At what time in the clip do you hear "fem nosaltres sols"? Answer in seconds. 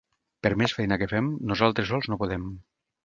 1.13-2.09